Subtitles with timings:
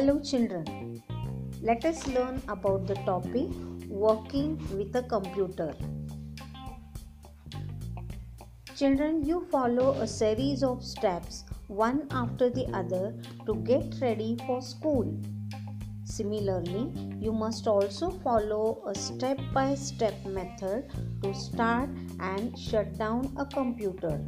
[0.00, 1.02] Hello, children.
[1.60, 3.50] Let us learn about the topic
[3.86, 5.74] working with a computer.
[8.74, 13.14] Children, you follow a series of steps one after the other
[13.44, 15.04] to get ready for school.
[16.04, 20.88] Similarly, you must also follow a step by step method
[21.22, 24.18] to start and shut down a computer.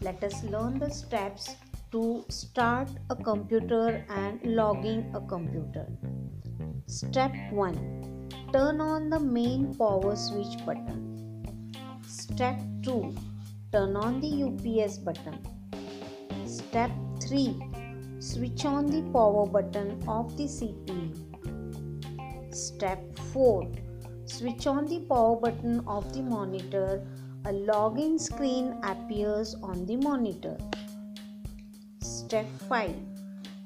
[0.00, 1.54] Let us learn the steps
[1.92, 5.86] to start a computer and logging a computer.
[6.86, 11.42] Step 1 Turn on the main power switch button.
[12.06, 13.14] Step 2
[13.72, 15.38] Turn on the UPS button.
[16.46, 17.60] Step 3
[18.20, 21.10] Switch on the power button of the CPU.
[22.54, 23.68] Step 4
[24.26, 27.04] Switch on the power button of the monitor.
[27.46, 30.56] A login screen appears on the monitor.
[32.30, 32.94] Step 5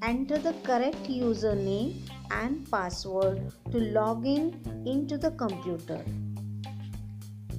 [0.01, 1.97] Enter the correct username
[2.31, 4.45] and password to log in
[4.87, 6.03] into the computer.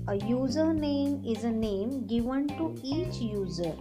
[0.07, 3.75] A username is a name given to each user.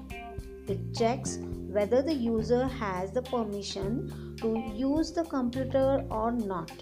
[0.69, 1.39] It checks
[1.79, 6.73] whether the user has the permission to use the computer or not.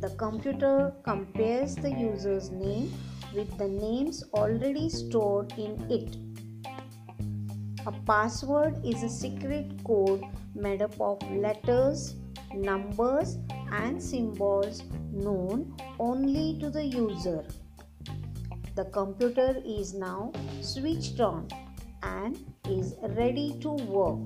[0.00, 2.90] The computer compares the user's name
[3.34, 6.16] with the names already stored in it.
[7.86, 10.22] A password is a secret code
[10.54, 12.14] made up of letters,
[12.52, 13.38] numbers,
[13.72, 17.42] and symbols known only to the user.
[18.74, 21.48] The computer is now switched on
[22.02, 24.18] and is ready to work.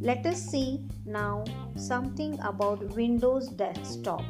[0.00, 1.42] Let us see now
[1.74, 4.22] something about Windows Desktop.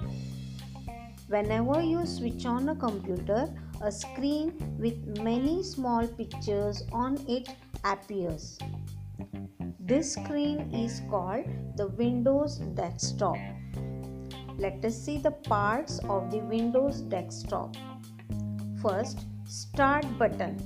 [1.29, 7.49] Whenever you switch on a computer, a screen with many small pictures on it
[7.85, 8.59] appears.
[9.81, 11.47] This screen is called
[11.77, 13.37] the Windows desktop.
[14.59, 17.77] Let us see the parts of the Windows desktop.
[18.83, 20.59] First, Start button.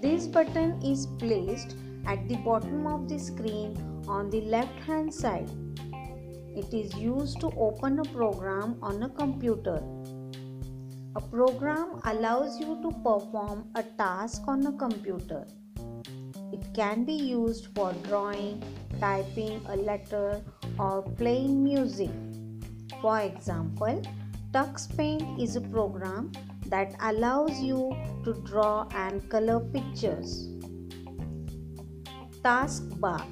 [0.00, 1.76] This button is placed
[2.06, 3.76] at the bottom of the screen
[4.08, 5.50] on the left hand side.
[6.56, 9.82] It is used to open a program on a computer.
[11.16, 15.44] A program allows you to perform a task on a computer.
[16.52, 18.62] It can be used for drawing,
[19.00, 20.40] typing a letter,
[20.78, 22.10] or playing music.
[23.02, 24.00] For example,
[24.52, 26.30] Tux Paint is a program
[26.66, 27.90] that allows you
[28.22, 30.46] to draw and color pictures.
[32.44, 33.26] Taskbar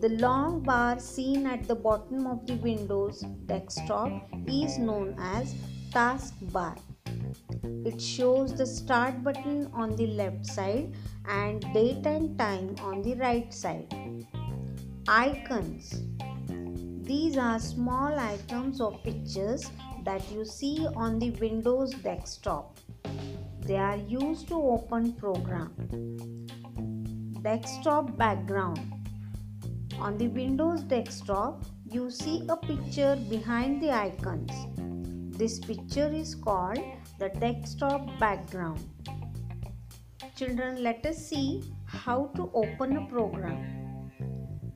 [0.00, 4.12] The long bar seen at the bottom of the Windows desktop
[4.46, 5.54] is known as
[5.92, 6.76] taskbar.
[7.84, 10.94] It shows the start button on the left side
[11.28, 13.92] and date and time on the right side.
[15.08, 16.02] Icons
[17.02, 19.70] These are small items or pictures
[20.04, 22.78] that you see on the Windows desktop.
[23.60, 25.72] They are used to open program.
[27.42, 28.80] Desktop background
[29.98, 34.50] On the Windows desktop, you see a picture behind the icons.
[35.38, 36.80] This picture is called
[37.18, 38.80] the desktop background.
[40.34, 44.10] Children, let us see how to open a program.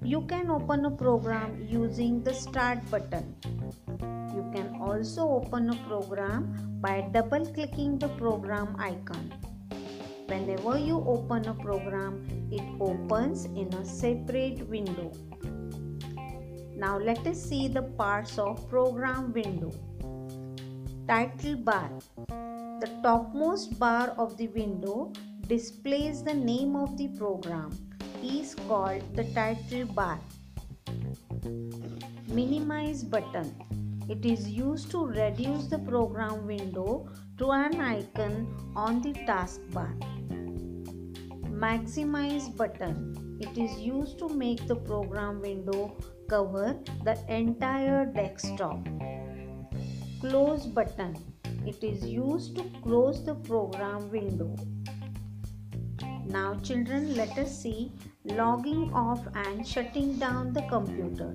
[0.02, 3.36] You can open a program using the start button.
[4.36, 9.32] You can also open a program by double clicking the program icon.
[10.26, 12.20] Whenever you open a program,
[12.52, 15.10] it opens in a separate window.
[16.76, 19.72] Now let us see the parts of program window.
[21.10, 21.90] Title bar.
[22.78, 25.12] The topmost bar of the window
[25.48, 27.72] displays the name of the program
[28.22, 30.20] is called the title bar.
[32.28, 33.52] Minimize button.
[34.08, 38.46] It is used to reduce the program window to an icon
[38.76, 39.90] on the taskbar.
[41.50, 43.36] Maximize button.
[43.40, 45.96] It is used to make the program window
[46.28, 48.86] cover the entire desktop
[50.20, 51.16] close button.
[51.66, 54.54] It is used to close the program window.
[56.26, 57.92] Now children let us see
[58.24, 61.34] logging off and shutting down the computer.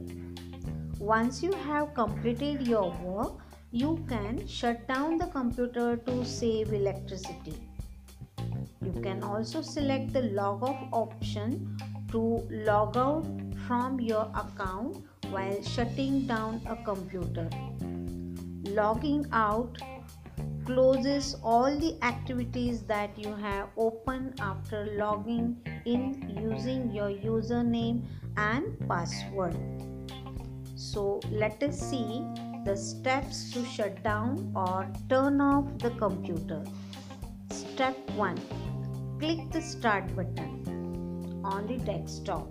[1.00, 3.34] Once you have completed your work,
[3.72, 7.58] you can shut down the computer to save electricity.
[8.82, 11.76] You can also select the log off option
[12.12, 13.26] to log out
[13.68, 17.50] from your account while shutting down a computer
[18.70, 19.78] logging out
[20.66, 26.04] closes all the activities that you have opened after logging in
[26.42, 28.04] using your username
[28.38, 29.56] and password.
[30.76, 32.26] So let us see
[32.66, 36.64] the steps to shut down or turn off the computer.
[37.52, 38.38] Step 1
[39.20, 42.50] Click the Start button on the desktop.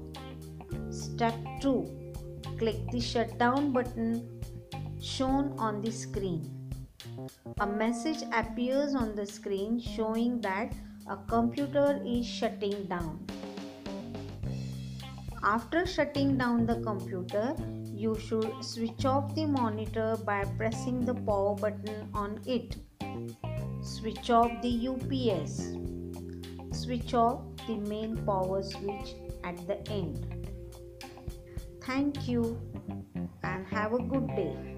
[0.91, 2.05] Step 2
[2.59, 4.34] Click the Shutdown button
[5.05, 6.51] shown on the screen.
[7.61, 10.73] A message appears on the screen showing that
[11.07, 13.27] a computer is shutting down.
[15.43, 17.55] After shutting down the computer,
[17.85, 22.77] you should switch off the monitor by pressing the power button on it.
[23.83, 25.77] Switch off the UPS.
[26.73, 29.15] Switch off the main power switch
[29.45, 30.49] at the end.
[31.83, 32.59] Thank you
[33.43, 34.74] and have a good day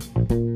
[0.00, 0.53] thank you